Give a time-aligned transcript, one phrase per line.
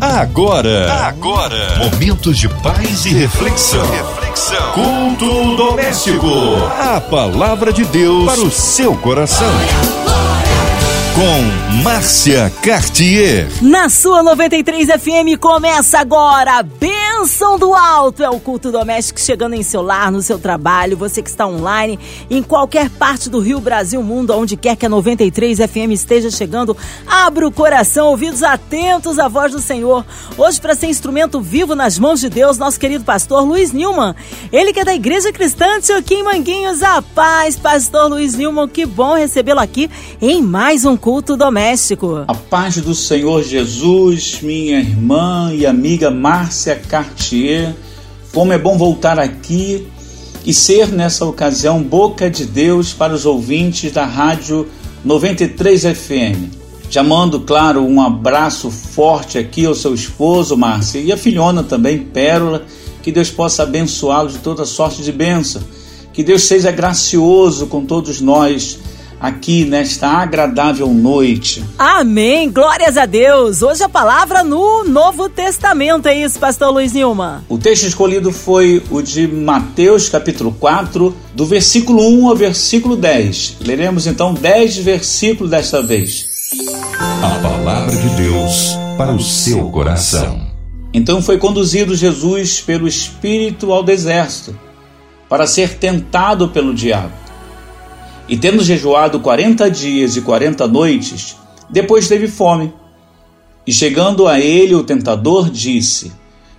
[0.00, 3.84] Agora, agora, momentos de paz e reflexão.
[3.90, 4.72] reflexão.
[4.72, 6.28] Culto doméstico.
[6.78, 9.50] A palavra de Deus para o seu coração.
[11.16, 13.48] Com Márcia Cartier.
[13.60, 16.62] Na sua 93 FM começa agora.
[16.62, 20.96] Bem Bênção do alto é o culto doméstico chegando em seu lar, no seu trabalho,
[20.96, 21.98] você que está online,
[22.30, 26.76] em qualquer parte do Rio, Brasil, mundo, onde quer que a 93 FM esteja chegando.
[27.04, 30.06] Abra o coração, ouvidos atentos à voz do Senhor.
[30.36, 34.14] Hoje, para ser instrumento vivo nas mãos de Deus, nosso querido pastor Luiz Nilman.
[34.52, 36.84] Ele que é da Igreja Cristã de Manguinhos.
[36.84, 38.68] A paz, pastor Luiz Nilman.
[38.68, 39.90] Que bom recebê-lo aqui
[40.22, 42.24] em mais um culto doméstico.
[42.28, 47.07] A paz do Senhor Jesus, minha irmã e amiga Márcia Carlos
[48.32, 49.86] Como é bom voltar aqui
[50.44, 54.68] e ser nessa ocasião boca de Deus para os ouvintes da Rádio
[55.04, 56.58] 93 FM.
[56.90, 61.98] Já mando, claro, um abraço forte aqui ao seu esposo, Márcia, e a filhona também,
[61.98, 62.64] Pérola.
[63.02, 65.62] Que Deus possa abençoá-lo de toda sorte de bênção.
[66.12, 68.78] Que Deus seja gracioso com todos nós
[69.20, 71.64] aqui nesta agradável noite.
[71.78, 72.50] Amém.
[72.50, 73.62] Glórias a Deus.
[73.62, 77.44] Hoje a palavra no Novo Testamento, é isso, pastor Luiz Nilma?
[77.48, 83.56] O texto escolhido foi o de Mateus, capítulo 4, do versículo 1 ao versículo 10.
[83.60, 86.26] Leremos então 10 versículos desta vez.
[87.22, 90.48] A palavra de Deus para o seu coração.
[90.92, 94.58] Então foi conduzido Jesus pelo Espírito ao deserto
[95.28, 97.27] para ser tentado pelo diabo.
[98.28, 101.36] E tendo jejuado quarenta dias e quarenta noites,
[101.70, 102.72] depois teve fome.
[103.66, 106.12] E chegando a ele, o tentador disse: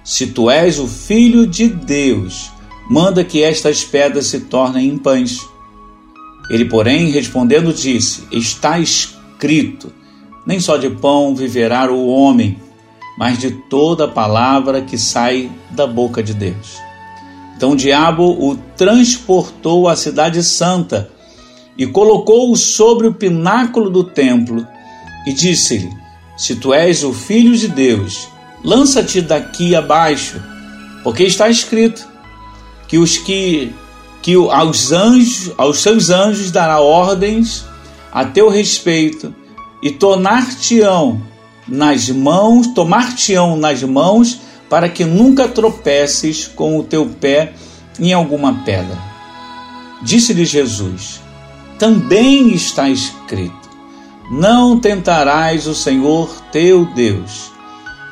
[0.04, 2.52] Se tu és o filho de Deus,
[2.90, 5.40] manda que estas pedras se tornem em pães.
[6.50, 9.94] Ele, porém, respondendo, disse: Está escrito:
[10.48, 12.58] Nem só de pão viverá o homem,
[13.18, 16.78] mas de toda palavra que sai da boca de Deus.
[17.56, 21.12] Então o diabo o transportou à cidade santa
[21.80, 24.68] e colocou-o sobre o pináculo do templo
[25.26, 25.90] e disse-lhe:
[26.38, 28.28] Se tu és o filho de Deus,
[28.62, 30.44] lança-te daqui abaixo,
[31.06, 32.06] porque está escrito
[32.86, 33.74] que os que
[34.22, 37.64] que aos anjos, aos seus anjos dará ordens
[38.12, 39.34] a teu respeito
[39.82, 41.22] e tornar-te-ão
[41.66, 47.54] nas mãos, tomar-te-ão nas mãos para que nunca tropeces com o teu pé
[47.98, 48.98] em alguma pedra.
[50.02, 51.22] Disse-lhe Jesus:
[51.80, 53.70] também está escrito:
[54.30, 57.52] Não tentarás o Senhor teu Deus.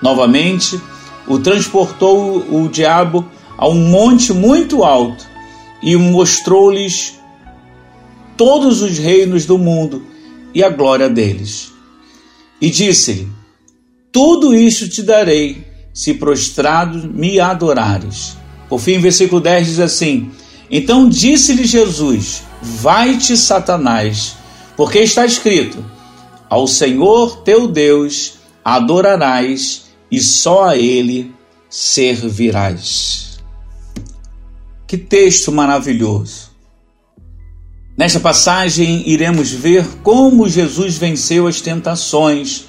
[0.01, 0.79] Novamente,
[1.28, 5.25] o transportou o diabo a um monte muito alto
[5.83, 7.19] e mostrou-lhes
[8.38, 10.03] todos os reinos do mundo
[10.53, 11.73] e a glória deles.
[12.61, 13.28] E disse-lhe:
[14.11, 18.38] Tudo isto te darei, se prostrado me adorares.
[18.69, 20.31] Por fim, versículo 10 diz assim:
[20.72, 24.35] Então disse-lhe Jesus: Vai-te, Satanás,
[24.75, 25.84] porque está escrito:
[26.50, 31.34] Ao Senhor teu Deus adorarás e só a Ele
[31.69, 33.40] servirás.
[34.88, 36.47] Que texto maravilhoso!
[37.97, 42.66] Nesta passagem, iremos ver como Jesus venceu as tentações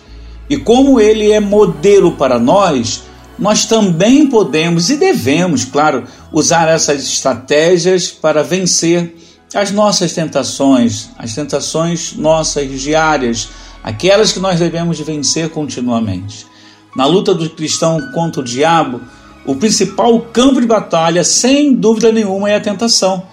[0.49, 3.03] e como ele é modelo para nós.
[3.39, 9.15] Nós também podemos e devemos, claro, usar essas estratégias para vencer
[9.55, 13.49] as nossas tentações, as tentações nossas diárias,
[13.83, 16.47] aquelas que nós devemos vencer continuamente.
[16.95, 19.01] Na luta do cristão contra o diabo,
[19.47, 23.27] o principal campo de batalha, sem dúvida nenhuma, é a tentação.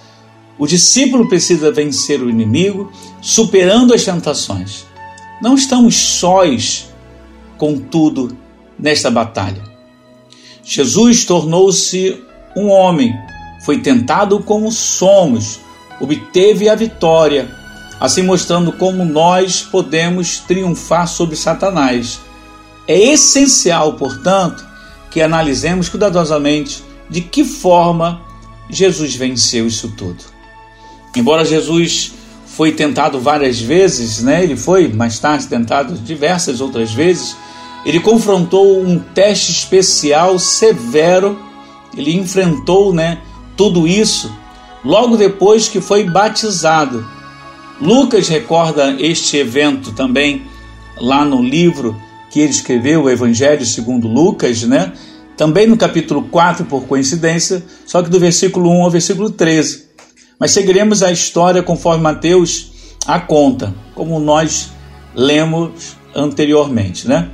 [0.57, 4.85] O discípulo precisa vencer o inimigo, superando as tentações.
[5.41, 6.87] Não estamos sós,
[7.57, 8.37] contudo,
[8.79, 9.61] nesta batalha.
[10.63, 12.21] Jesus tornou-se
[12.55, 13.13] um homem,
[13.65, 15.59] foi tentado como somos,
[15.99, 17.49] obteve a vitória,
[17.99, 22.19] assim mostrando como nós podemos triunfar sobre Satanás.
[22.87, 24.65] É essencial, portanto,
[25.09, 28.21] que analisemos cuidadosamente de que forma
[28.69, 30.23] Jesus venceu isso tudo.
[31.15, 32.11] Embora Jesus
[32.45, 34.43] foi tentado várias vezes, né?
[34.43, 37.35] Ele foi mais tarde tentado diversas outras vezes.
[37.85, 41.39] Ele confrontou um teste especial severo.
[41.95, 43.19] Ele enfrentou, né,
[43.55, 44.29] tudo isso
[44.85, 47.05] logo depois que foi batizado.
[47.81, 50.43] Lucas recorda este evento também
[51.01, 51.99] lá no livro
[52.31, 54.93] que ele escreveu, o Evangelho segundo Lucas, né?
[55.35, 59.85] Também no capítulo 4, por coincidência, só que do versículo 1 ao versículo 13.
[60.39, 62.71] Mas seguiremos a história conforme Mateus
[63.05, 64.69] a conta, como nós
[65.13, 67.31] lemos anteriormente, né?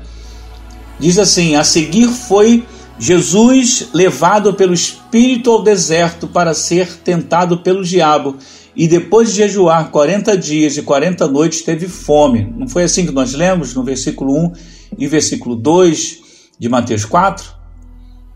[1.01, 2.63] diz assim: A seguir foi
[3.01, 8.37] Jesus levado pelo Espírito ao deserto para ser tentado pelo diabo.
[8.75, 12.53] E depois de jejuar 40 dias e 40 noites, teve fome.
[12.55, 14.53] Não foi assim que nós lemos no versículo 1
[14.99, 16.19] e versículo 2
[16.59, 17.51] de Mateus 4?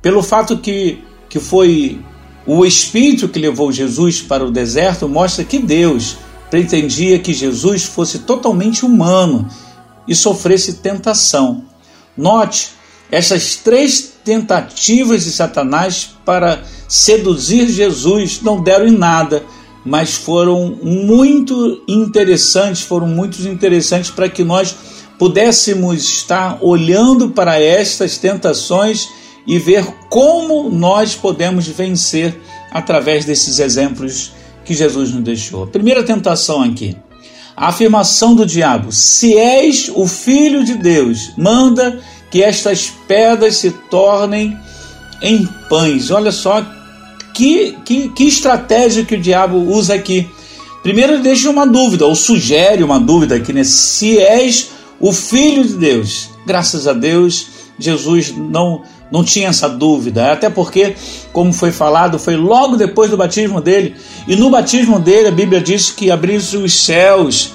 [0.01, 0.97] Pelo fato que,
[1.29, 2.01] que foi
[2.47, 6.17] o Espírito que levou Jesus para o deserto, mostra que Deus
[6.49, 9.47] pretendia que Jesus fosse totalmente humano
[10.07, 11.65] e sofresse tentação.
[12.17, 12.71] Note
[13.11, 18.41] essas três tentativas de Satanás para seduzir Jesus.
[18.41, 19.43] Não deram em nada,
[19.85, 24.75] mas foram muito interessantes, foram muito interessantes para que nós
[25.17, 29.07] pudéssemos estar olhando para estas tentações
[29.47, 32.37] e ver como nós podemos vencer
[32.71, 34.31] através desses exemplos
[34.65, 35.67] que Jesus nos deixou.
[35.67, 36.97] Primeira tentação aqui,
[37.55, 42.01] a afirmação do diabo: se és o filho de Deus, manda
[42.35, 44.57] que estas pedras se tornem
[45.21, 46.11] em pães.
[46.11, 46.65] Olha só
[47.33, 50.29] que, que, que estratégia que o diabo usa aqui.
[50.83, 53.63] Primeiro, ele deixa uma dúvida, ou sugere uma dúvida aqui, né?
[53.63, 56.29] Se és o filho de Deus.
[56.45, 57.47] Graças a Deus,
[57.79, 60.93] Jesus não, não tinha essa dúvida, até porque,
[61.31, 63.95] como foi falado, foi logo depois do batismo dele,
[64.27, 67.53] e no batismo dele a Bíblia diz que abriu-se os céus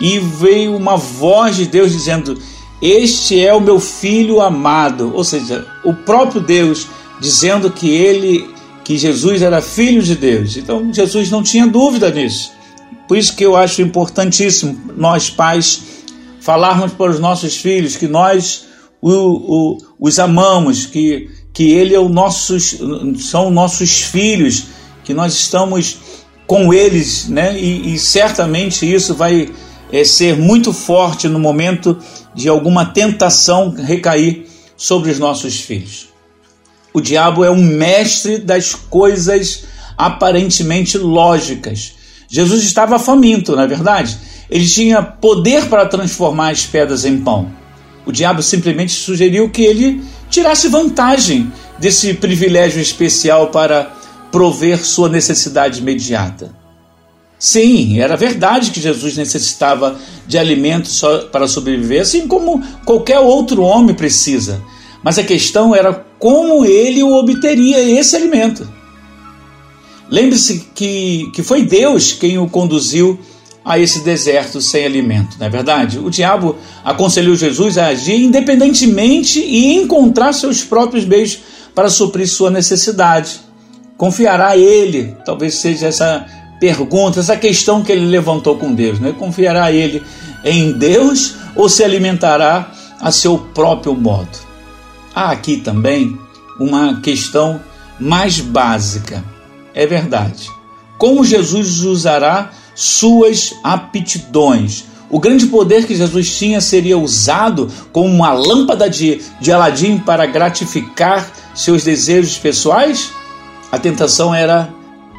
[0.00, 2.40] e veio uma voz de Deus dizendo:
[2.80, 6.86] este é o meu filho amado, ou seja, o próprio Deus
[7.20, 8.48] dizendo que ele,
[8.82, 10.56] que Jesus era filho de Deus.
[10.56, 12.52] Então Jesus não tinha dúvida nisso.
[13.06, 15.82] Por isso que eu acho importantíssimo nós pais
[16.40, 18.66] falarmos para os nossos filhos que nós
[19.02, 22.78] o, o, os amamos, que, que ele é o nossos,
[23.18, 24.64] são nossos filhos,
[25.04, 25.98] que nós estamos
[26.46, 27.58] com eles, né?
[27.58, 29.50] E, e certamente isso vai
[29.92, 31.98] é, ser muito forte no momento
[32.34, 34.46] de alguma tentação recair
[34.76, 36.08] sobre os nossos filhos.
[36.92, 39.64] O diabo é um mestre das coisas
[39.96, 41.92] aparentemente lógicas.
[42.28, 44.18] Jesus estava faminto, não é verdade?
[44.50, 47.50] Ele tinha poder para transformar as pedras em pão.
[48.06, 53.92] O diabo simplesmente sugeriu que ele tirasse vantagem desse privilégio especial para
[54.32, 56.59] prover sua necessidade imediata.
[57.40, 60.90] Sim, era verdade que Jesus necessitava de alimento
[61.32, 64.62] para sobreviver, assim como qualquer outro homem precisa.
[65.02, 68.70] Mas a questão era como ele obteria esse alimento.
[70.10, 73.18] Lembre-se que, que foi Deus quem o conduziu
[73.64, 75.98] a esse deserto sem alimento, não é verdade?
[75.98, 81.38] O diabo aconselhou Jesus a agir independentemente e encontrar seus próprios meios
[81.74, 83.40] para suprir sua necessidade.
[83.96, 86.26] Confiará a ele, talvez seja essa
[86.60, 89.14] pergunta, essa questão que ele levantou com Deus, né?
[89.18, 90.02] Confiará ele
[90.44, 92.70] em Deus ou se alimentará
[93.00, 94.38] a seu próprio modo?
[95.14, 96.16] Há aqui também
[96.60, 97.60] uma questão
[97.98, 99.24] mais básica.
[99.74, 100.50] É verdade.
[100.98, 104.84] Como Jesus usará suas aptidões?
[105.08, 110.26] O grande poder que Jesus tinha seria usado como uma lâmpada de, de Aladim para
[110.26, 113.10] gratificar seus desejos pessoais?
[113.72, 114.72] A tentação era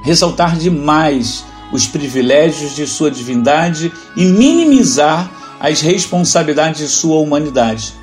[0.03, 7.93] ressaltar demais os privilégios de sua divindade e minimizar as responsabilidades de sua humanidade.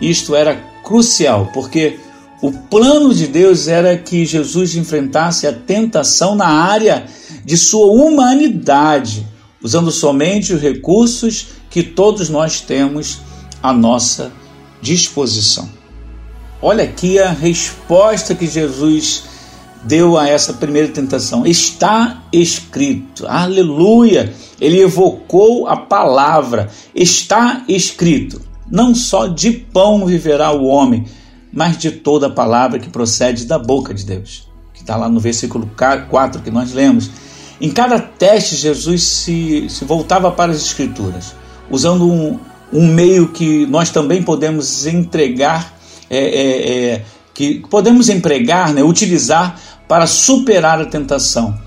[0.00, 1.98] Isto era crucial, porque
[2.40, 7.06] o plano de Deus era que Jesus enfrentasse a tentação na área
[7.44, 9.26] de sua humanidade,
[9.62, 13.18] usando somente os recursos que todos nós temos
[13.62, 14.32] à nossa
[14.80, 15.68] disposição.
[16.62, 19.24] Olha aqui a resposta que Jesus
[19.86, 21.46] deu a essa primeira tentação.
[21.46, 23.26] Está escrito.
[23.26, 24.32] Aleluia!
[24.60, 26.68] Ele evocou a palavra.
[26.94, 28.40] Está escrito.
[28.70, 31.04] Não só de pão viverá o homem,
[31.52, 34.48] mas de toda a palavra que procede da boca de Deus.
[34.74, 37.10] Que está lá no versículo 4 que nós lemos.
[37.60, 41.34] Em cada teste, Jesus se, se voltava para as Escrituras,
[41.70, 42.38] usando um,
[42.70, 45.74] um meio que nós também podemos entregar,
[46.10, 51.58] é, é, é, que podemos empregar, né, utilizar para superar a tentação.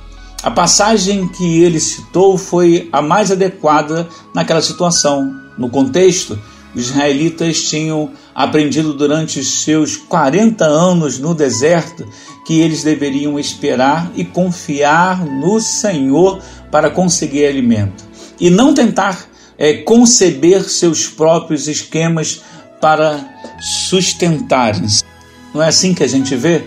[0.41, 5.35] A passagem que ele citou foi a mais adequada naquela situação.
[5.57, 6.39] No contexto,
[6.73, 12.07] os israelitas tinham aprendido durante os seus 40 anos no deserto
[12.45, 16.39] que eles deveriam esperar e confiar no Senhor
[16.71, 18.09] para conseguir alimento
[18.39, 22.41] e não tentar é, conceber seus próprios esquemas
[22.79, 23.19] para
[23.59, 25.03] sustentarem-se.
[25.53, 26.63] Não é assim que a gente vê?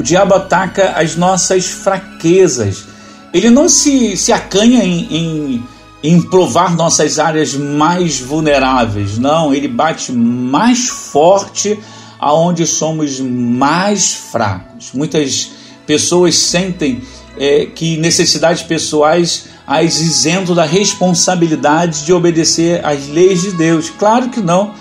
[0.00, 2.86] O diabo ataca as nossas fraquezas.
[3.34, 5.64] Ele não se, se acanha em, em,
[6.02, 9.18] em provar nossas áreas mais vulneráveis.
[9.18, 11.78] Não, ele bate mais forte
[12.18, 14.92] aonde somos mais fracos.
[14.94, 15.50] Muitas
[15.86, 17.02] pessoas sentem
[17.36, 23.90] é, que necessidades pessoais as isento da responsabilidade de obedecer às leis de Deus.
[23.90, 24.72] Claro que não.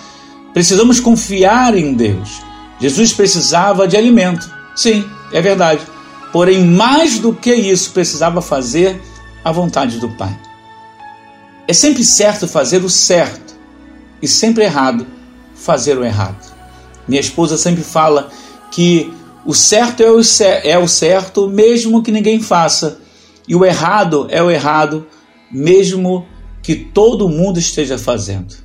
[0.53, 2.41] Precisamos confiar em Deus.
[2.79, 4.58] Jesus precisava de alimento.
[4.79, 5.85] Sim, é verdade.
[6.31, 9.01] Porém, mais do que isso, precisava fazer
[9.43, 10.39] a vontade do Pai.
[11.67, 13.57] É sempre certo fazer o certo
[14.21, 15.05] e sempre errado
[15.53, 16.55] fazer o errado.
[17.05, 18.31] Minha esposa sempre fala
[18.71, 19.13] que
[19.45, 20.21] o certo é o,
[20.63, 23.01] é o certo, mesmo que ninguém faça,
[23.49, 25.05] e o errado é o errado,
[25.51, 26.25] mesmo
[26.63, 28.55] que todo mundo esteja fazendo.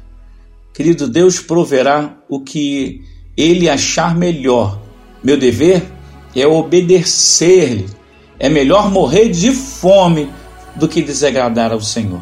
[0.73, 3.03] Querido, Deus proverá o que
[3.37, 4.81] Ele achar melhor.
[5.21, 5.94] Meu dever
[6.41, 7.89] é obedecer-lhe.
[8.39, 10.31] É melhor morrer de fome
[10.77, 12.21] do que desagradar ao Senhor.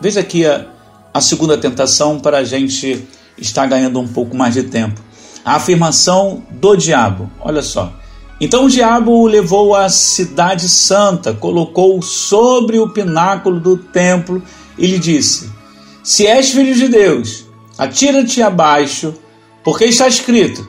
[0.00, 0.66] Veja aqui a,
[1.12, 3.06] a segunda tentação para a gente
[3.38, 5.00] estar ganhando um pouco mais de tempo
[5.44, 7.30] a afirmação do diabo.
[7.40, 7.92] Olha só.
[8.40, 14.42] Então o diabo o levou à cidade santa, colocou sobre o pináculo do templo
[14.78, 15.50] e lhe disse:
[16.02, 17.44] Se és filho de Deus,
[17.78, 19.14] atira-te abaixo,
[19.62, 20.66] porque está escrito: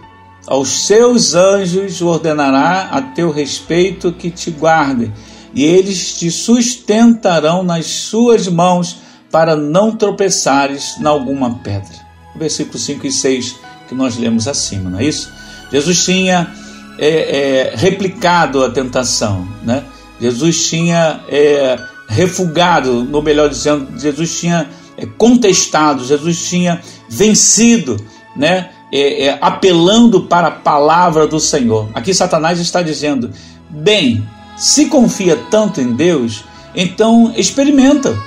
[0.47, 5.11] Aos seus anjos ordenará a teu respeito que te guardem,
[5.53, 8.97] e eles te sustentarão nas suas mãos
[9.31, 12.05] para não tropeçares em alguma pedra.
[12.35, 13.55] Versículo 5 e 6
[13.87, 15.31] que nós lemos acima, não é isso?
[15.71, 16.53] Jesus tinha
[16.97, 19.83] é, é, replicado a tentação, né?
[20.19, 27.97] Jesus tinha é, refugado, no melhor dizendo, Jesus tinha é, contestado, Jesus tinha vencido,
[28.35, 28.69] né?
[28.97, 31.89] É, é, apelando para a palavra do Senhor.
[31.93, 33.29] Aqui Satanás está dizendo:
[33.69, 34.25] bem,
[34.55, 38.17] se confia tanto em Deus, então experimenta,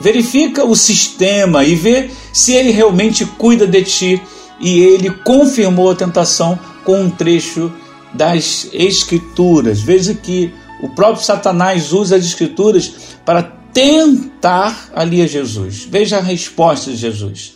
[0.00, 4.22] verifica o sistema e vê se ele realmente cuida de ti
[4.60, 7.72] e ele confirmou a tentação com um trecho
[8.14, 9.80] das Escrituras.
[9.80, 12.92] Veja que o próprio Satanás usa as Escrituras
[13.24, 15.84] para tentar ali a Jesus.
[15.90, 17.54] Veja a resposta de Jesus.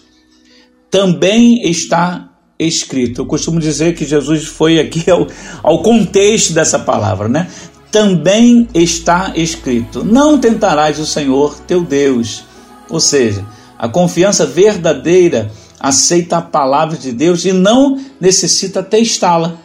[0.90, 2.25] Também está
[2.58, 3.22] escrito.
[3.22, 5.26] Eu costumo dizer que Jesus foi aqui ao,
[5.62, 7.48] ao contexto dessa palavra, né?
[7.90, 12.44] Também está escrito: Não tentarás o Senhor teu Deus.
[12.88, 13.44] Ou seja,
[13.78, 19.58] a confiança verdadeira aceita a palavra de Deus e não necessita testá-la.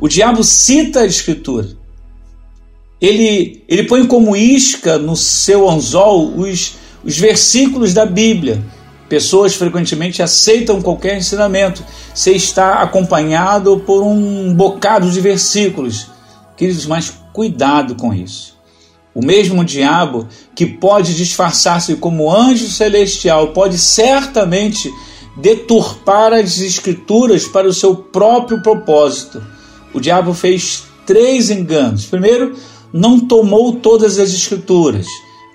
[0.00, 1.68] O diabo cita a Escritura.
[3.00, 8.62] Ele, ele põe como isca no seu anzol os, os versículos da Bíblia.
[9.08, 11.84] Pessoas frequentemente aceitam qualquer ensinamento
[12.14, 16.08] se está acompanhado por um bocado de versículos.
[16.56, 18.54] Queridos, mas cuidado com isso.
[19.14, 24.90] O mesmo diabo que pode disfarçar-se como anjo celestial pode certamente
[25.36, 29.42] deturpar as escrituras para o seu próprio propósito.
[29.92, 32.06] O diabo fez três enganos.
[32.06, 32.56] Primeiro,
[32.92, 35.06] não tomou todas as escrituras.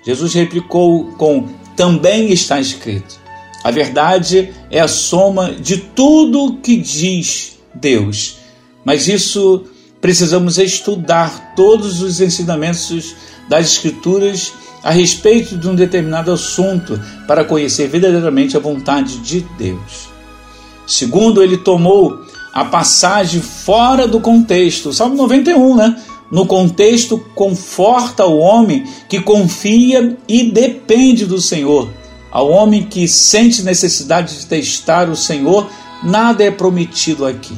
[0.04, 3.19] Jesus replicou com também está escrito.
[3.62, 8.36] A verdade é a soma de tudo que diz Deus.
[8.84, 9.64] Mas isso
[10.00, 13.14] precisamos estudar todos os ensinamentos
[13.48, 14.52] das Escrituras
[14.82, 20.08] a respeito de um determinado assunto para conhecer verdadeiramente a vontade de Deus.
[20.86, 22.18] Segundo, ele tomou
[22.52, 24.92] a passagem fora do contexto.
[24.92, 26.02] Salmo 91, né?
[26.30, 31.90] No contexto, conforta o homem que confia e depende do Senhor.
[32.30, 35.68] Ao homem que sente necessidade de testar o Senhor,
[36.02, 37.56] nada é prometido aqui.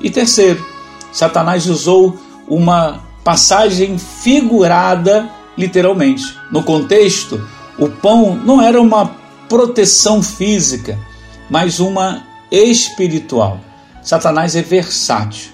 [0.00, 0.64] E terceiro,
[1.12, 2.18] Satanás usou
[2.48, 6.36] uma passagem figurada literalmente.
[6.50, 7.46] No contexto,
[7.78, 9.06] o pão não era uma
[9.48, 10.98] proteção física,
[11.50, 13.60] mas uma espiritual.
[14.02, 15.50] Satanás é versátil.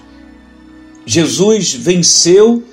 [1.05, 2.63] Jesus venceu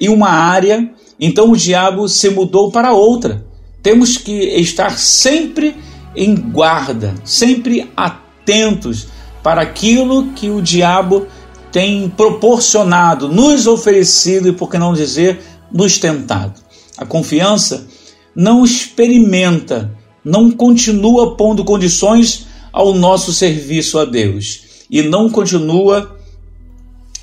[0.00, 3.44] em uma área, então o diabo se mudou para outra.
[3.82, 5.76] Temos que estar sempre
[6.14, 9.08] em guarda, sempre atentos
[9.42, 11.26] para aquilo que o diabo
[11.72, 15.40] tem proporcionado, nos oferecido e, por que não dizer,
[15.72, 16.60] nos tentado.
[16.96, 17.86] A confiança
[18.34, 26.18] não experimenta, não continua pondo condições ao nosso serviço a Deus e não continua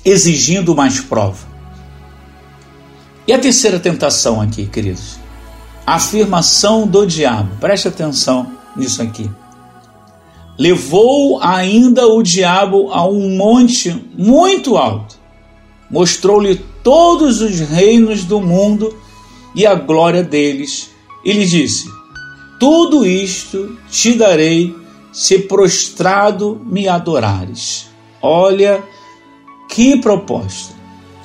[0.04, 1.46] exigindo mais prova.
[3.26, 5.17] E a terceira tentação aqui, queridos?
[5.94, 7.56] Afirmação do diabo.
[7.60, 9.30] Preste atenção nisso aqui
[10.58, 15.16] levou ainda o diabo a um monte muito alto,
[15.88, 18.94] mostrou-lhe todos os reinos do mundo
[19.54, 20.90] e a glória deles,
[21.24, 21.88] e lhe disse:
[22.58, 24.74] Tudo isto te darei
[25.12, 27.86] se prostrado me adorares.
[28.20, 28.82] Olha
[29.68, 30.76] que proposta.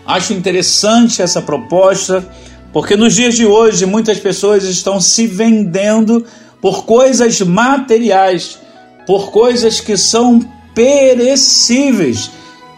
[0.06, 2.30] Acho interessante essa proposta,
[2.74, 6.26] porque nos dias de hoje muitas pessoas estão se vendendo
[6.60, 8.58] por coisas materiais,
[9.06, 10.40] por coisas que são
[10.74, 12.32] perecíveis,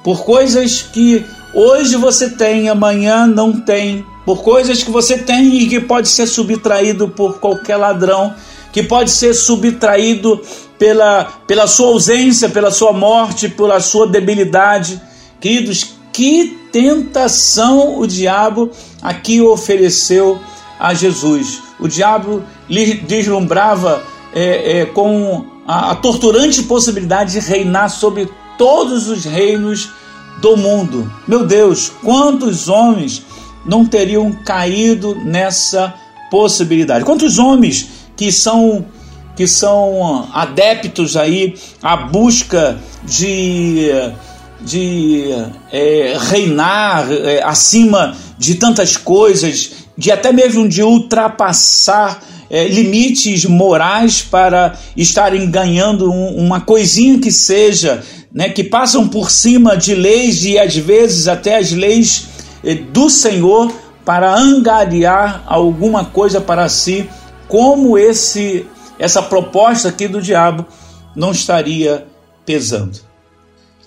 [0.04, 5.68] por coisas que hoje você tem, amanhã não tem, por coisas que você tem e
[5.68, 8.36] que pode ser subtraído por qualquer ladrão,
[8.74, 10.42] que pode ser subtraído
[10.78, 15.02] pela, pela sua ausência, pela sua morte, pela sua debilidade.
[15.40, 20.39] Queridos, que tentação o diabo aqui ofereceu
[20.79, 21.62] a Jesus.
[21.77, 24.01] O diabo lhe deslumbrava
[24.34, 29.89] é, é, com a, a torturante possibilidade de reinar sobre todos os reinos
[30.41, 31.12] do mundo.
[31.27, 33.22] Meu Deus, quantos homens
[33.65, 35.93] não teriam caído nessa
[36.31, 37.03] possibilidade?
[37.03, 38.86] Quantos homens que são
[39.36, 43.89] que são adeptos aí à busca de
[44.62, 45.26] de
[45.72, 54.22] é, reinar é, acima de tantas coisas, de até mesmo de ultrapassar é, limites morais
[54.22, 60.44] para estarem ganhando um, uma coisinha que seja, né, que passam por cima de leis
[60.46, 62.28] e às vezes até as leis
[62.64, 67.10] é, do Senhor para angariar alguma coisa para si,
[67.48, 70.66] como esse essa proposta aqui do diabo
[71.16, 72.08] não estaria
[72.46, 73.05] pesando.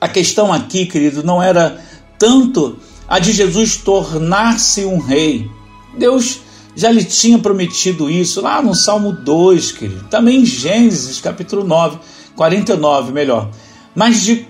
[0.00, 1.80] A questão aqui, querido, não era
[2.18, 2.78] tanto
[3.08, 5.50] a de Jesus tornar-se um rei.
[5.96, 6.40] Deus
[6.76, 10.04] já lhe tinha prometido isso lá no Salmo 2, querido.
[10.08, 11.98] Também em Gênesis, capítulo 9,
[12.36, 13.50] 49, melhor.
[13.94, 14.46] Mas de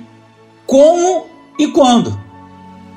[0.66, 1.26] como
[1.58, 2.18] e quando.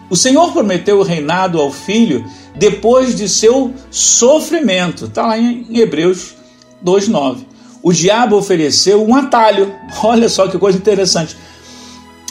[0.09, 5.05] O Senhor prometeu o reinado ao filho depois de seu sofrimento.
[5.05, 6.35] Está lá em Hebreus
[6.83, 7.45] 2,9.
[7.81, 9.73] O diabo ofereceu um atalho.
[10.03, 11.37] Olha só que coisa interessante.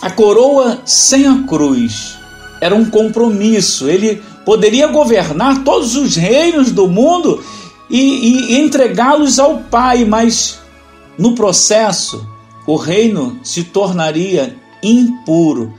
[0.01, 2.19] A coroa sem a cruz
[2.61, 3.89] era um compromisso.
[3.89, 7.43] Ele poderia governar todos os reinos do mundo
[7.89, 10.59] e, e entregá-los ao Pai, mas
[11.19, 12.27] no processo
[12.67, 15.75] o reino se tornaria impuro.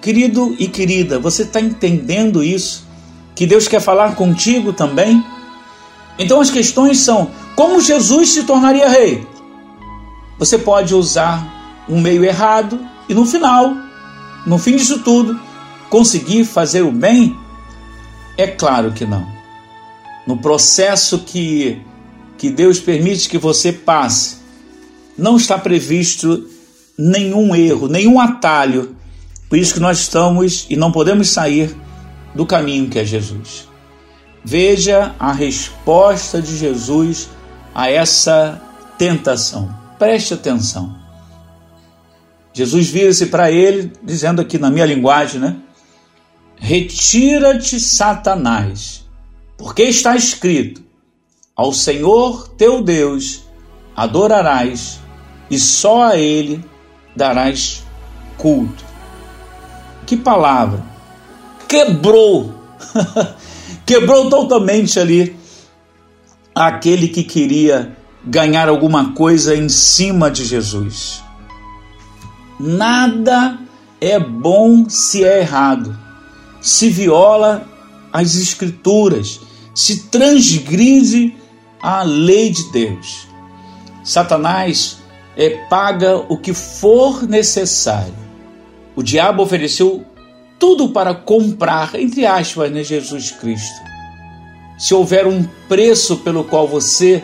[0.00, 2.86] Querido e querida, você está entendendo isso?
[3.34, 5.24] Que Deus quer falar contigo também?
[6.18, 9.26] Então as questões são: como Jesus se tornaria rei?
[10.38, 11.55] Você pode usar
[11.88, 13.76] um meio errado e no final,
[14.46, 15.38] no fim disso tudo,
[15.88, 17.36] conseguir fazer o bem?
[18.36, 19.26] É claro que não.
[20.26, 21.80] No processo que,
[22.36, 24.38] que Deus permite que você passe,
[25.16, 26.48] não está previsto
[26.98, 28.96] nenhum erro, nenhum atalho.
[29.48, 31.74] Por isso que nós estamos e não podemos sair
[32.34, 33.68] do caminho que é Jesus.
[34.44, 37.28] Veja a resposta de Jesus
[37.74, 38.60] a essa
[38.98, 39.74] tentação.
[39.98, 41.05] Preste atenção.
[42.56, 45.56] Jesus vira-se para ele, dizendo aqui na minha linguagem, né?
[46.56, 49.04] Retira-te, Satanás,
[49.58, 50.82] porque está escrito:
[51.54, 53.42] Ao Senhor teu Deus
[53.94, 54.98] adorarás
[55.50, 56.64] e só a Ele
[57.14, 57.84] darás
[58.38, 58.82] culto.
[60.06, 60.82] Que palavra!
[61.68, 62.54] Quebrou,
[63.84, 65.36] quebrou totalmente ali
[66.54, 71.25] aquele que queria ganhar alguma coisa em cima de Jesus.
[72.58, 73.58] Nada
[74.00, 76.06] é bom se é errado
[76.66, 77.64] se viola
[78.12, 79.40] as Escrituras,
[79.72, 81.36] se transgride
[81.80, 83.28] a lei de Deus.
[84.02, 84.98] Satanás
[85.36, 88.14] é, paga o que for necessário.
[88.96, 90.04] O diabo ofereceu
[90.58, 93.80] tudo para comprar, entre aspas, né, Jesus Cristo.
[94.76, 97.22] Se houver um preço pelo qual você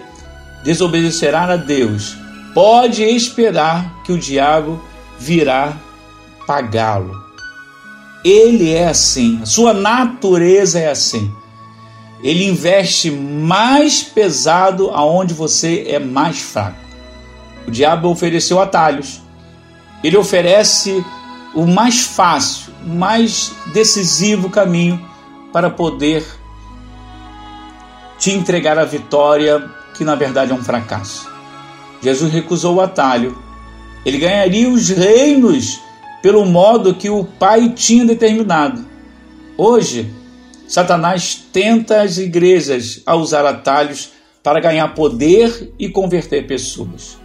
[0.62, 2.16] desobedecerá a Deus,
[2.54, 4.80] pode esperar que o diabo
[5.22, 5.76] virá
[6.46, 7.22] pagá-lo.
[8.24, 11.32] Ele é assim, a sua natureza é assim.
[12.22, 16.78] Ele investe mais pesado aonde você é mais fraco.
[17.66, 19.20] O diabo ofereceu atalhos.
[20.02, 21.04] Ele oferece
[21.54, 25.00] o mais fácil, o mais decisivo caminho
[25.52, 26.24] para poder
[28.18, 31.30] te entregar a vitória, que na verdade é um fracasso.
[32.00, 33.36] Jesus recusou o atalho.
[34.04, 35.80] Ele ganharia os reinos
[36.22, 38.84] pelo modo que o Pai tinha determinado.
[39.56, 40.10] Hoje,
[40.66, 44.10] Satanás tenta as igrejas a usar atalhos
[44.42, 47.18] para ganhar poder e converter pessoas.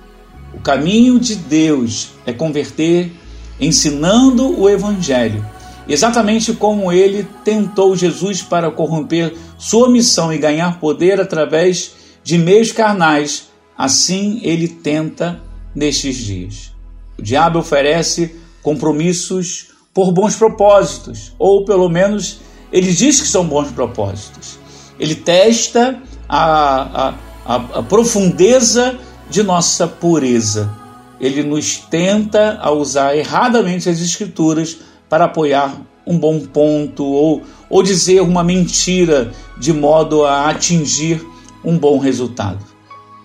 [0.54, 3.12] O caminho de Deus é converter
[3.60, 5.46] ensinando o Evangelho,
[5.88, 12.72] exatamente como ele tentou Jesus para corromper sua missão e ganhar poder através de meios
[12.72, 15.42] carnais, assim ele tenta
[15.78, 16.72] nestes dias.
[17.20, 22.40] O diabo oferece compromissos por bons propósitos, ou pelo menos
[22.72, 24.58] ele diz que são bons propósitos.
[25.00, 27.14] Ele testa a, a,
[27.46, 30.74] a, a profundeza de nossa pureza.
[31.22, 37.84] Ele nos tenta a usar erradamente as escrituras para apoiar um bom ponto ou, ou
[37.84, 41.24] dizer uma mentira de modo a atingir
[41.64, 42.66] um bom resultado.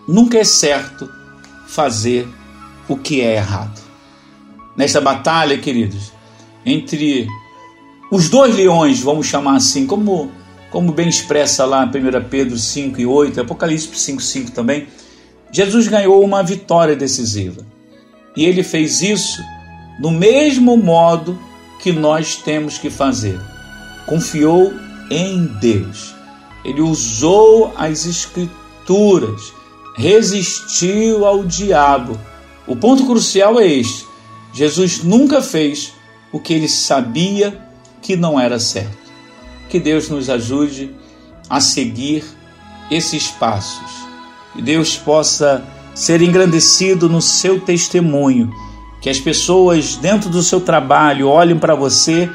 [0.06, 1.08] Nunca é certo
[1.66, 2.28] fazer
[2.92, 3.80] o que é errado.
[4.76, 6.12] Nesta batalha, queridos,
[6.64, 7.26] entre
[8.10, 10.30] os dois leões, vamos chamar assim, como,
[10.70, 14.86] como bem expressa lá em 1 Pedro 5 e 8, Apocalipse 5, 5 também,
[15.50, 17.64] Jesus ganhou uma vitória decisiva.
[18.34, 19.42] E ele fez isso
[19.98, 21.38] no mesmo modo
[21.80, 23.38] que nós temos que fazer.
[24.06, 24.72] Confiou
[25.10, 26.14] em Deus.
[26.64, 29.52] Ele usou as Escrituras,
[29.96, 32.18] resistiu ao diabo.
[32.72, 34.06] O ponto crucial é este:
[34.54, 35.92] Jesus nunca fez
[36.32, 37.60] o que ele sabia
[38.00, 38.96] que não era certo.
[39.68, 40.90] Que Deus nos ajude
[41.50, 42.24] a seguir
[42.90, 43.90] esses passos.
[44.54, 45.62] Que Deus possa
[45.94, 48.50] ser engrandecido no seu testemunho.
[49.02, 52.30] Que as pessoas dentro do seu trabalho olhem para você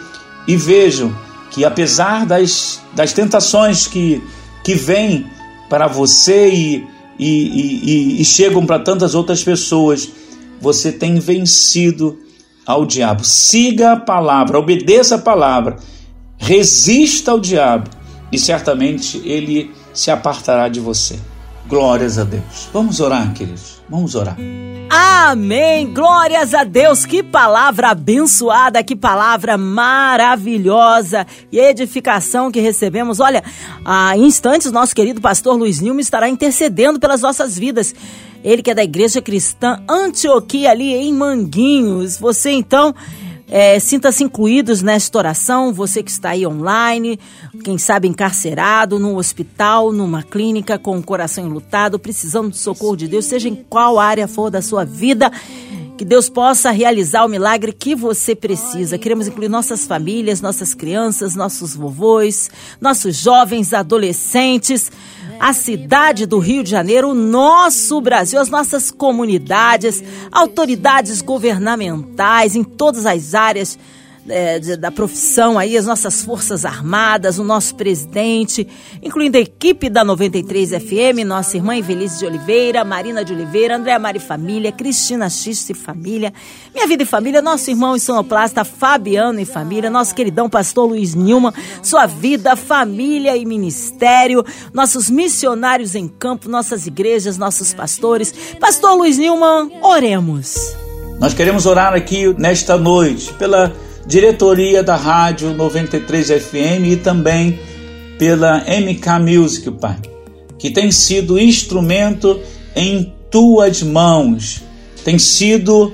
[0.47, 1.17] e vejam
[1.50, 4.21] que, apesar das, das tentações que,
[4.63, 5.26] que vêm
[5.67, 10.08] para você e, e, e, e chegam para tantas outras pessoas,
[10.60, 12.20] você tem vencido
[12.65, 13.24] ao diabo.
[13.24, 15.78] Siga a palavra, obedeça a palavra,
[16.38, 17.89] resista ao diabo
[18.32, 21.17] e certamente ele se apartará de você.
[21.67, 22.70] Glórias a Deus.
[22.72, 23.82] Vamos orar, queridos.
[23.89, 24.38] Vamos orar.
[24.89, 25.93] Amém!
[25.93, 27.06] Glórias a Deus!
[27.06, 33.20] Que palavra abençoada, que palavra maravilhosa e edificação que recebemos.
[33.20, 33.43] Olha,
[33.84, 37.93] há instantes, nosso querido pastor Luiz Nilma estará intercedendo pelas nossas vidas.
[38.47, 42.17] Ele que é da Igreja Cristã Antioquia, ali em Manguinhos.
[42.17, 42.95] Você então
[43.49, 47.19] é, Sinta-se incluídos nesta oração, você que está aí online,
[47.63, 53.07] quem sabe encarcerado, no hospital, numa clínica, com o coração enlutado, precisando do socorro de
[53.07, 55.31] Deus, seja em qual área for da sua vida.
[55.97, 58.97] Que Deus possa realizar o milagre que você precisa.
[58.97, 64.91] Queremos incluir nossas famílias, nossas crianças, nossos vovôs, nossos jovens, adolescentes
[65.39, 72.63] a cidade do Rio de Janeiro, o nosso Brasil, as nossas comunidades, autoridades governamentais em
[72.63, 73.77] todas as áreas
[74.29, 78.67] é, da profissão aí, as nossas forças armadas, o nosso presidente,
[79.01, 83.99] incluindo a equipe da 93 FM, nossa irmã Evelise de Oliveira, Marina de Oliveira, Andréa
[83.99, 86.33] Mari Família, Cristina X e Família,
[86.73, 91.15] Minha Vida e Família, nosso irmão e sonoplasta Fabiano e Família, nosso queridão pastor Luiz
[91.15, 98.33] Nilman, Sua Vida, Família e Ministério, nossos missionários em campo, nossas igrejas, nossos pastores.
[98.59, 100.75] Pastor Luiz Nilman, oremos.
[101.19, 103.73] Nós queremos orar aqui nesta noite pela
[104.08, 107.60] diretoria da Rádio 93 FM e também
[108.17, 109.98] pela MK Music, Pai,
[110.58, 112.39] que tem sido instrumento
[112.76, 114.63] em tuas mãos,
[115.04, 115.91] tem sido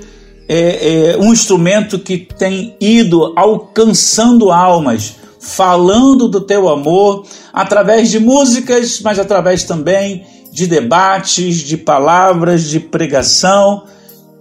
[0.48, 8.20] é, é, um instrumento que tem ido alcançando almas, falando do teu amor através de
[8.20, 13.84] músicas, mas através também de debates, de palavras, de pregação.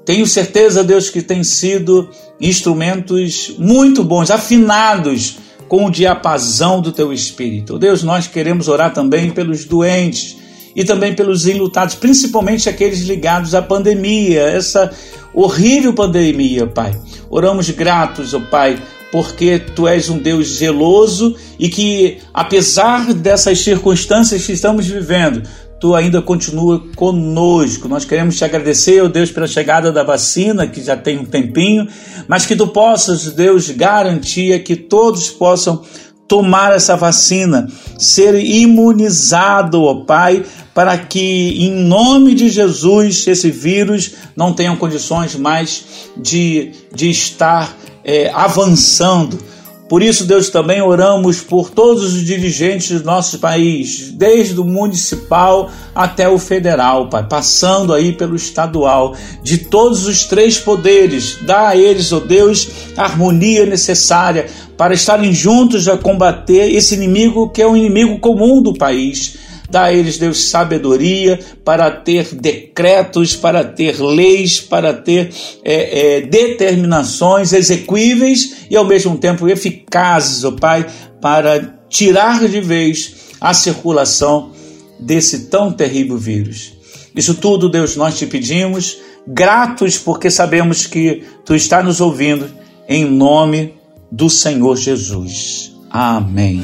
[0.05, 5.37] Tenho certeza, Deus, que tem sido instrumentos muito bons, afinados
[5.67, 7.79] com o diapasão do teu espírito.
[7.79, 10.37] Deus, nós queremos orar também pelos doentes
[10.75, 14.91] e também pelos enlutados, principalmente aqueles ligados à pandemia, essa
[15.33, 16.99] horrível pandemia, Pai.
[17.29, 23.59] Oramos gratos, ó oh Pai, porque tu és um Deus zeloso e que, apesar dessas
[23.59, 25.43] circunstâncias que estamos vivendo,
[25.83, 27.89] tu ainda continua conosco.
[27.89, 31.85] Nós queremos te agradecer, ó Deus, pela chegada da vacina, que já tem um tempinho,
[32.25, 35.83] mas que tu possas, Deus, garantir que todos possam
[36.25, 37.67] tomar essa vacina,
[37.99, 45.35] ser imunizado, ó Pai, para que em nome de Jesus esse vírus não tenha condições
[45.35, 45.83] mais
[46.15, 49.37] de, de estar é, avançando
[49.93, 55.69] por isso, Deus, também oramos por todos os dirigentes do nosso país, desde o municipal
[55.93, 61.37] até o federal, Pai, passando aí pelo estadual, de todos os três poderes.
[61.43, 66.95] Dá a eles, ó oh Deus, a harmonia necessária para estarem juntos a combater esse
[66.95, 69.37] inimigo que é um inimigo comum do país
[69.73, 72.35] Dá a eles, Deus, sabedoria para ter
[72.73, 75.31] decretos, para ter leis, para ter
[75.63, 80.87] é, é, determinações execuíveis e ao mesmo tempo eficazes, ó oh Pai,
[81.21, 84.51] para tirar de vez a circulação
[84.99, 86.73] desse tão terrível vírus.
[87.15, 92.49] Isso tudo, Deus, nós te pedimos, gratos porque sabemos que tu está nos ouvindo,
[92.89, 93.75] em nome
[94.11, 95.71] do Senhor Jesus.
[95.91, 96.63] Amém.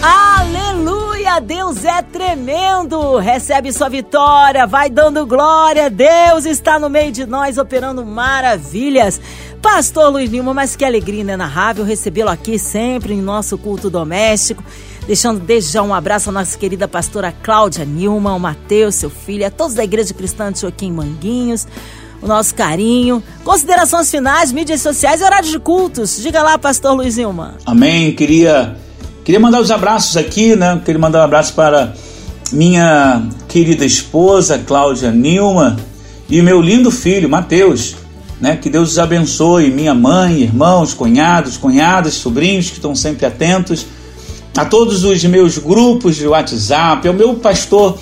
[0.00, 1.01] Aleluia!
[1.40, 3.16] Deus é tremendo!
[3.18, 5.88] Recebe sua vitória, vai dando glória.
[5.88, 9.20] Deus está no meio de nós operando maravilhas.
[9.60, 14.62] Pastor Luiz Lima, mas que alegria inenarrável recebê-lo aqui sempre em nosso culto doméstico.
[15.06, 19.46] Deixando desde já um abraço à nossa querida pastora Cláudia Nilma, ao Mateus, seu filho,
[19.46, 21.66] a todos da Igreja Cristã Joaquim Manguinhos
[22.22, 23.22] o nosso carinho.
[23.44, 26.22] Considerações finais, mídias sociais e horários de cultos.
[26.22, 27.56] Diga lá, pastor Luiz Ilma.
[27.66, 28.14] Amém.
[28.14, 28.76] Queria,
[29.24, 30.80] queria mandar os abraços aqui, né?
[30.84, 31.94] Queria mandar um abraço para
[32.52, 35.76] minha querida esposa, Cláudia Nilma,
[36.28, 37.96] e meu lindo filho, Mateus.
[38.40, 38.56] Né?
[38.56, 43.86] Que Deus os abençoe, minha mãe, irmãos, cunhados, cunhadas, sobrinhos que estão sempre atentos.
[44.56, 47.96] A todos os meus grupos de WhatsApp, ao meu pastor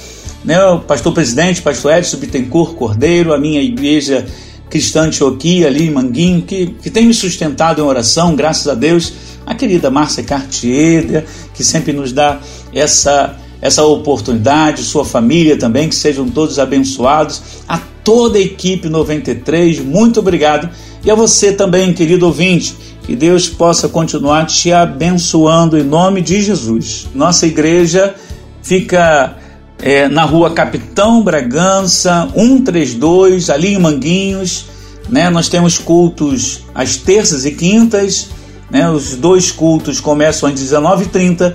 [0.44, 4.26] né, o pastor presidente, pastor Edson Bittencourt Cordeiro, a minha igreja
[4.68, 9.12] cristã Antioquia, ali em Manguinho, que, que tem me sustentado em oração, graças a Deus,
[9.50, 12.38] a querida Márcia Cartier, que sempre nos dá
[12.72, 19.80] essa, essa oportunidade, sua família também, que sejam todos abençoados, a toda a equipe 93,
[19.80, 20.70] muito obrigado,
[21.04, 26.40] e a você também, querido ouvinte, que Deus possa continuar te abençoando em nome de
[26.40, 27.08] Jesus.
[27.12, 28.14] Nossa igreja
[28.62, 29.36] fica
[29.80, 34.66] é, na rua Capitão Bragança, 132, ali em Manguinhos.
[35.08, 35.28] Né?
[35.28, 38.28] Nós temos cultos às terças e quintas,
[38.70, 38.90] né?
[38.90, 41.54] os dois cultos começam às 19h30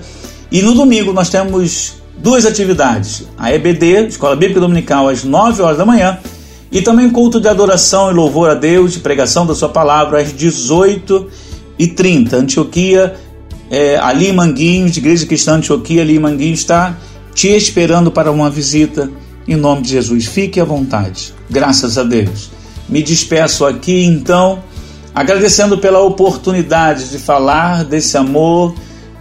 [0.51, 5.77] e no domingo nós temos duas atividades: a EBD, Escola Bíblica Dominical, às 9 horas
[5.77, 6.17] da manhã,
[6.71, 10.33] e também culto de adoração e louvor a Deus, de pregação da Sua palavra, às
[10.33, 12.33] 18h30.
[12.33, 13.15] Antioquia,
[13.69, 16.97] é, ali Manguinhos, Igreja Cristã Antioquia, ali Manguinhos, está
[17.33, 19.09] te esperando para uma visita.
[19.47, 21.31] Em nome de Jesus, fique à vontade.
[21.49, 22.49] Graças a Deus.
[22.89, 24.63] Me despeço aqui então,
[25.15, 28.75] agradecendo pela oportunidade de falar desse amor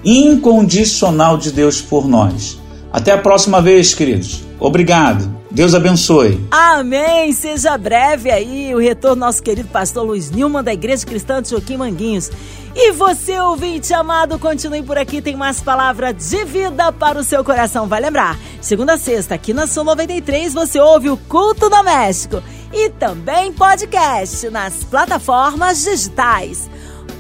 [0.05, 2.59] incondicional de Deus por nós.
[2.93, 4.43] Até a próxima vez, queridos.
[4.59, 5.33] Obrigado.
[5.51, 6.45] Deus abençoe.
[6.51, 7.33] Amém.
[7.33, 11.77] Seja breve aí o retorno nosso querido pastor Luiz Nilman da Igreja Cristã de Joaquim
[11.77, 12.29] Manguinhos.
[12.75, 17.45] E você, ouvinte amado, continue por aqui, tem mais palavra de vida para o seu
[17.45, 17.87] coração.
[17.87, 22.43] Vai lembrar, segunda a sexta, aqui na Sul 93, você ouve o Culto Doméstico
[22.75, 26.69] e também podcast nas plataformas digitais.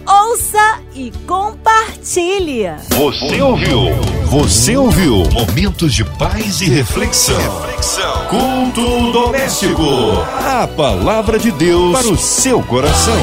[0.06, 2.66] Ouça e compartilhe.
[2.90, 3.94] Você ouviu?
[4.26, 5.22] Você ouviu?
[5.32, 7.38] Momentos de paz e reflexão.
[7.38, 8.26] reflexão.
[8.26, 9.82] Culto doméstico.
[10.44, 13.14] A palavra de Deus para o seu coração.